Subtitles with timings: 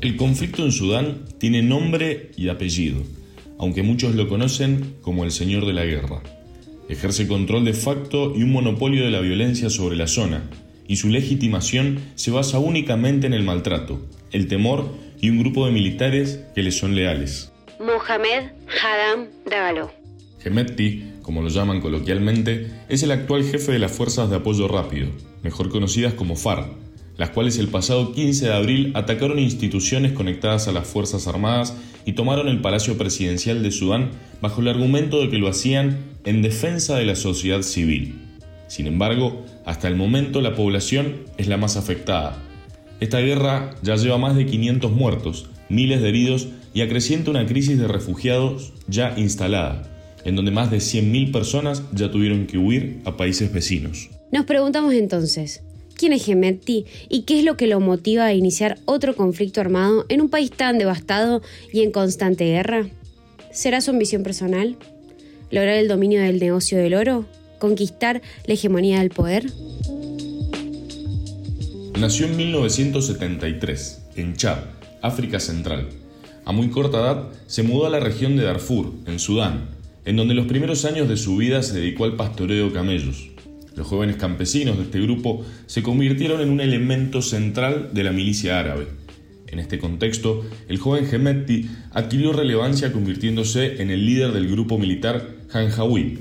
[0.00, 3.02] El conflicto en Sudán tiene nombre y apellido,
[3.58, 6.22] aunque muchos lo conocen como el Señor de la Guerra.
[6.88, 10.48] Ejerce control de facto y un monopolio de la violencia sobre la zona,
[10.88, 14.00] y su legitimación se basa únicamente en el maltrato,
[14.32, 14.90] el temor
[15.20, 17.52] y un grupo de militares que le son leales.
[17.78, 19.90] Mohamed Hadam Dagalo.
[20.42, 25.10] Gemetti, como lo llaman coloquialmente, es el actual jefe de las Fuerzas de Apoyo Rápido,
[25.42, 26.70] mejor conocidas como FARC,
[27.20, 32.14] las cuales el pasado 15 de abril atacaron instituciones conectadas a las Fuerzas Armadas y
[32.14, 34.08] tomaron el Palacio Presidencial de Sudán
[34.40, 38.14] bajo el argumento de que lo hacían en defensa de la sociedad civil.
[38.68, 42.42] Sin embargo, hasta el momento la población es la más afectada.
[43.00, 47.78] Esta guerra ya lleva más de 500 muertos, miles de heridos y acrecienta una crisis
[47.78, 49.82] de refugiados ya instalada,
[50.24, 54.08] en donde más de 100.000 personas ya tuvieron que huir a países vecinos.
[54.32, 55.62] Nos preguntamos entonces,
[56.00, 60.06] quién es Gemetti y qué es lo que lo motiva a iniciar otro conflicto armado
[60.08, 61.42] en un país tan devastado
[61.74, 62.88] y en constante guerra.
[63.52, 64.78] ¿Será su ambición personal?
[65.50, 67.26] ¿Lograr el dominio del negocio del oro?
[67.58, 69.52] ¿Conquistar la hegemonía del poder?
[71.98, 74.58] Nació en 1973, en Chad,
[75.02, 75.90] África Central.
[76.46, 79.68] A muy corta edad se mudó a la región de Darfur, en Sudán,
[80.06, 83.29] en donde los primeros años de su vida se dedicó al pastoreo de camellos.
[83.76, 88.58] Los jóvenes campesinos de este grupo se convirtieron en un elemento central de la milicia
[88.58, 88.88] árabe.
[89.46, 95.28] En este contexto, el joven Gemetti adquirió relevancia convirtiéndose en el líder del grupo militar
[95.48, 96.18] Janjaweed,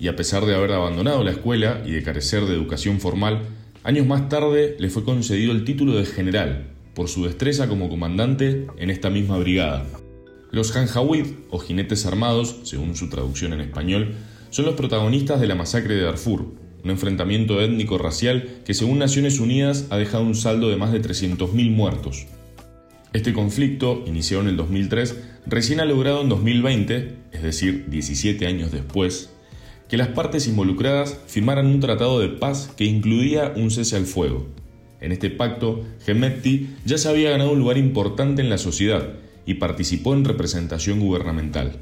[0.00, 3.42] y a pesar de haber abandonado la escuela y de carecer de educación formal,
[3.84, 8.66] años más tarde le fue concedido el título de general por su destreza como comandante
[8.76, 9.86] en esta misma brigada.
[10.50, 14.14] Los Janjaweed, o jinetes armados, según su traducción en español,
[14.50, 16.46] son los protagonistas de la masacre de Darfur,
[16.84, 21.70] un enfrentamiento étnico-racial que según Naciones Unidas ha dejado un saldo de más de 300.000
[21.70, 22.26] muertos.
[23.14, 28.70] Este conflicto, iniciado en el 2003, recién ha logrado en 2020, es decir, 17 años
[28.70, 29.30] después,
[29.88, 34.48] que las partes involucradas firmaran un tratado de paz que incluía un cese al fuego.
[35.00, 39.10] En este pacto, Gemetti ya se había ganado un lugar importante en la sociedad
[39.46, 41.78] y participó en representación gubernamental.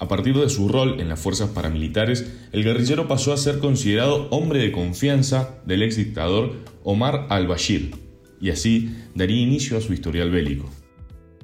[0.00, 4.28] A partir de su rol en las fuerzas paramilitares, el guerrillero pasó a ser considerado
[4.30, 7.94] hombre de confianza del ex dictador Omar al-Bashir,
[8.40, 10.70] y así daría inicio a su historial bélico.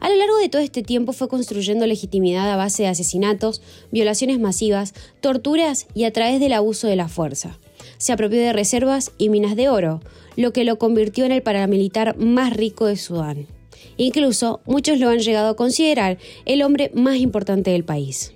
[0.00, 3.62] A lo largo de todo este tiempo fue construyendo legitimidad a base de asesinatos,
[3.92, 7.60] violaciones masivas, torturas y a través del abuso de la fuerza.
[7.98, 10.00] Se apropió de reservas y minas de oro,
[10.36, 13.46] lo que lo convirtió en el paramilitar más rico de Sudán.
[13.96, 18.32] Incluso muchos lo han llegado a considerar el hombre más importante del país.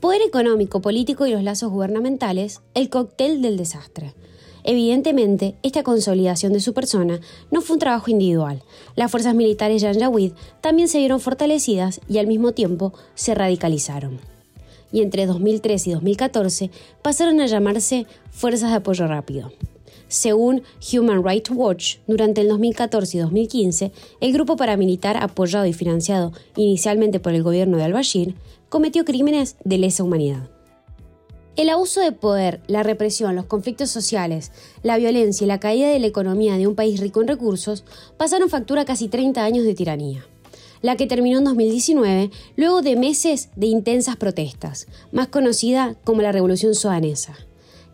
[0.00, 4.14] Poder económico, político y los lazos gubernamentales, el cóctel del desastre.
[4.62, 7.20] Evidentemente, esta consolidación de su persona
[7.50, 8.62] no fue un trabajo individual.
[8.94, 14.18] Las fuerzas militares Janjaweed también se vieron fortalecidas y al mismo tiempo se radicalizaron.
[14.92, 16.70] Y entre 2003 y 2014
[17.00, 19.52] pasaron a llamarse Fuerzas de Apoyo Rápido.
[20.08, 20.62] Según
[20.92, 27.18] Human Rights Watch, durante el 2014 y 2015, el grupo paramilitar apoyado y financiado inicialmente
[27.18, 28.34] por el gobierno de al-Bashir
[28.68, 30.48] cometió crímenes de lesa humanidad.
[31.56, 34.52] El abuso de poder, la represión, los conflictos sociales,
[34.82, 37.82] la violencia y la caída de la economía de un país rico en recursos
[38.18, 40.26] pasaron factura a casi 30 años de tiranía,
[40.82, 46.30] la que terminó en 2019 luego de meses de intensas protestas, más conocida como la
[46.30, 47.34] Revolución Sudanesa.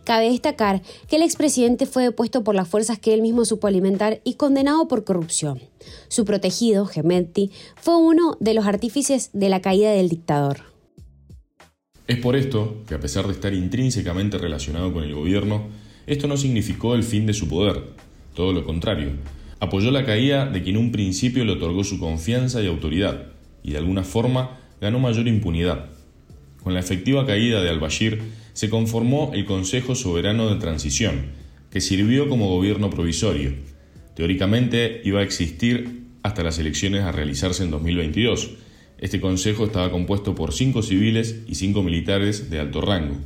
[0.04, 4.20] Cabe destacar que el expresidente fue depuesto por las fuerzas que él mismo supo alimentar
[4.24, 5.60] y condenado por corrupción.
[6.08, 10.72] Su protegido, Gemetti, fue uno de los artífices de la caída del dictador.
[12.08, 15.68] Es por esto que, a pesar de estar intrínsecamente relacionado con el gobierno,
[16.06, 17.84] esto no significó el fin de su poder.
[18.34, 19.12] Todo lo contrario,
[19.60, 23.28] apoyó la caída de quien un principio le otorgó su confianza y autoridad,
[23.62, 25.90] y de alguna forma ganó mayor impunidad.
[26.64, 28.20] Con la efectiva caída de al-Bashir,
[28.52, 31.26] se conformó el Consejo Soberano de Transición,
[31.70, 33.52] que sirvió como gobierno provisorio.
[34.14, 38.50] Teóricamente iba a existir hasta las elecciones a realizarse en 2022.
[38.98, 43.16] Este consejo estaba compuesto por cinco civiles y cinco militares de alto rango.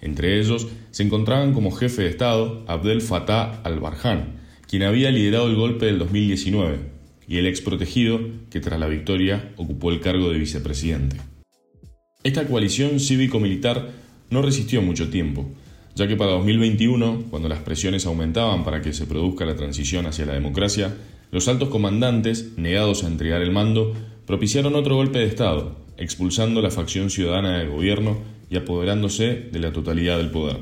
[0.00, 5.56] Entre ellos se encontraban como jefe de Estado Abdel Fattah al-Barhan, quien había liderado el
[5.56, 6.78] golpe del 2019,
[7.28, 11.16] y el ex protegido que tras la victoria ocupó el cargo de vicepresidente.
[12.22, 13.90] Esta coalición cívico-militar
[14.30, 15.46] no resistió mucho tiempo,
[15.94, 20.26] ya que para 2021, cuando las presiones aumentaban para que se produzca la transición hacia
[20.26, 20.96] la democracia,
[21.30, 23.94] los altos comandantes, negados a entregar el mando,
[24.26, 28.18] propiciaron otro golpe de Estado, expulsando la facción ciudadana del gobierno
[28.48, 30.58] y apoderándose de la totalidad del poder.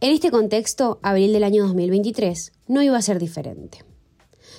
[0.00, 3.84] En este contexto, abril del año 2023 no iba a ser diferente.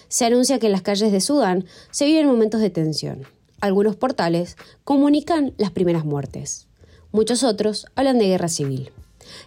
[0.08, 3.24] se anuncia que en las calles de Sudán se viven momentos de tensión.
[3.62, 6.69] Algunos portales comunican las primeras muertes.
[7.12, 8.92] Muchos otros hablan de guerra civil.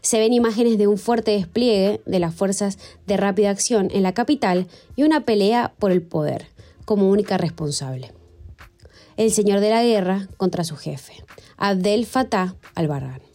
[0.00, 4.14] Se ven imágenes de un fuerte despliegue de las fuerzas de rápida acción en la
[4.14, 4.66] capital
[4.96, 6.46] y una pelea por el poder,
[6.84, 8.12] como única responsable.
[9.16, 11.24] El señor de la guerra contra su jefe,
[11.56, 13.31] Abdel Fattah al-Barran.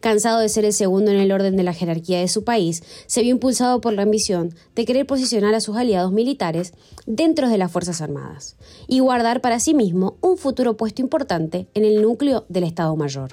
[0.00, 3.22] Cansado de ser el segundo en el orden de la jerarquía de su país, se
[3.22, 6.72] vio impulsado por la ambición de querer posicionar a sus aliados militares
[7.06, 8.56] dentro de las Fuerzas Armadas
[8.86, 13.30] y guardar para sí mismo un futuro puesto importante en el núcleo del Estado Mayor.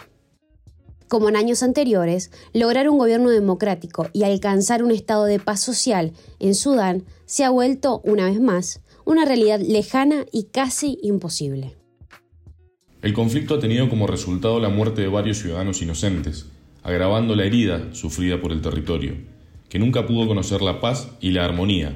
[1.07, 6.13] Como en años anteriores, lograr un gobierno democrático y alcanzar un estado de paz social
[6.39, 11.82] en Sudán se ha vuelto, una vez más, una realidad lejana y casi imposible.
[13.03, 16.49] El conflicto ha tenido como resultado la muerte de varios ciudadanos inocentes,
[16.83, 19.15] agravando la herida sufrida por el territorio,
[19.67, 21.93] que nunca pudo conocer la paz y la armonía,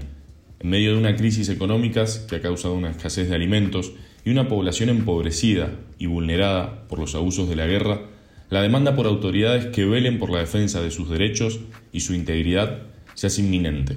[0.59, 3.94] en medio de una crisis económica que ha causado una escasez de alimentos
[4.25, 8.01] y una población empobrecida y vulnerada por los abusos de la guerra,
[8.50, 11.62] la demanda por autoridades que velen por la defensa de sus derechos
[11.94, 12.81] y su integridad
[13.13, 13.95] se hace inminente.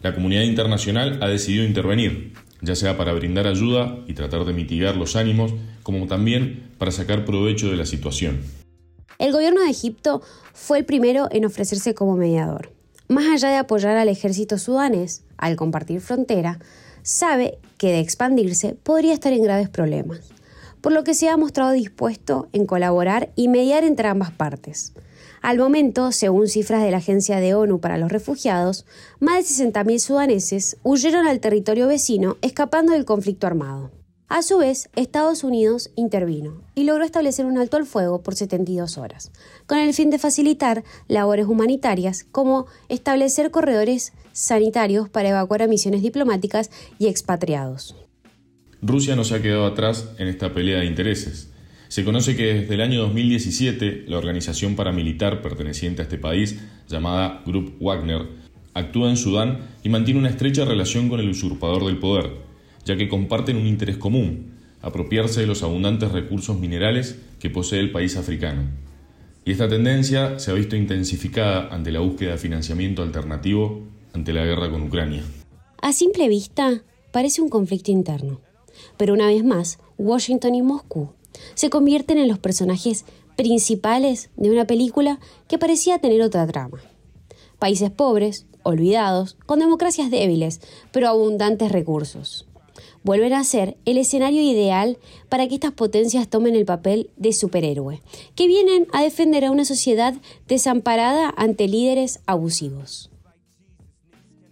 [0.00, 4.96] La comunidad internacional ha decidido intervenir, ya sea para brindar ayuda y tratar de mitigar
[4.96, 5.52] los ánimos,
[5.82, 8.40] como también para sacar provecho de la situación.
[9.18, 10.22] El gobierno de Egipto
[10.54, 12.72] fue el primero en ofrecerse como mediador.
[13.08, 16.58] Más allá de apoyar al ejército sudanés, al compartir frontera,
[17.02, 20.20] sabe que de expandirse podría estar en graves problemas,
[20.80, 24.92] por lo que se ha mostrado dispuesto en colaborar y mediar entre ambas partes.
[25.42, 28.84] Al momento, según cifras de la Agencia de ONU para los Refugiados,
[29.20, 33.90] más de 60.000 sudaneses huyeron al territorio vecino escapando del conflicto armado.
[34.28, 38.96] A su vez, Estados Unidos intervino y logró establecer un alto al fuego por 72
[38.96, 39.32] horas,
[39.66, 46.02] con el fin de facilitar labores humanitarias como establecer corredores sanitarios para evacuar a misiones
[46.02, 47.96] diplomáticas y expatriados.
[48.82, 51.49] Rusia no se ha quedado atrás en esta pelea de intereses.
[51.90, 57.42] Se conoce que desde el año 2017 la organización paramilitar perteneciente a este país, llamada
[57.44, 58.28] Group Wagner,
[58.74, 62.30] actúa en Sudán y mantiene una estrecha relación con el usurpador del poder,
[62.84, 67.90] ya que comparten un interés común, apropiarse de los abundantes recursos minerales que posee el
[67.90, 68.70] país africano.
[69.44, 73.82] Y esta tendencia se ha visto intensificada ante la búsqueda de financiamiento alternativo
[74.12, 75.24] ante la guerra con Ucrania.
[75.82, 78.40] A simple vista, parece un conflicto interno.
[78.96, 81.14] Pero una vez más, Washington y Moscú
[81.54, 83.04] se convierten en los personajes
[83.36, 85.18] principales de una película
[85.48, 86.80] que parecía tener otra trama.
[87.58, 90.60] Países pobres, olvidados, con democracias débiles,
[90.92, 92.46] pero abundantes recursos.
[93.02, 94.98] Vuelven a ser el escenario ideal
[95.28, 98.02] para que estas potencias tomen el papel de superhéroe,
[98.34, 100.14] que vienen a defender a una sociedad
[100.48, 103.09] desamparada ante líderes abusivos.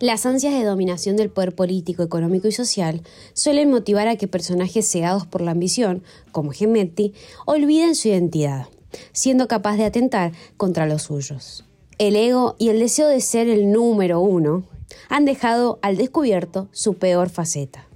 [0.00, 3.02] Las ansias de dominación del poder político, económico y social
[3.32, 7.14] suelen motivar a que personajes cegados por la ambición, como Gemetti,
[7.46, 8.68] olviden su identidad,
[9.10, 11.64] siendo capaz de atentar contra los suyos.
[11.98, 14.62] El ego y el deseo de ser el número uno
[15.08, 17.88] han dejado al descubierto su peor faceta.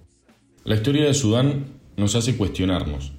[0.64, 1.66] La historia de Sudán
[1.96, 3.12] nos hace cuestionarnos.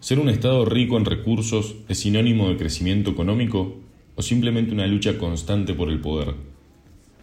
[0.00, 3.76] ¿Ser un Estado rico en recursos es sinónimo de crecimiento económico
[4.16, 6.34] o simplemente una lucha constante por el poder?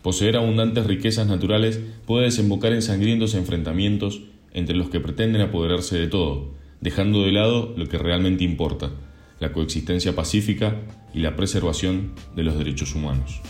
[0.06, 4.21] Poseer abundantes riquezas naturales puede desembocar en sangrientos enfrentamientos
[4.54, 8.92] entre los que pretenden apoderarse de todo, dejando de lado lo que realmente importa,
[9.40, 10.80] la coexistencia pacífica
[11.12, 13.42] y la preservación de los derechos humanos.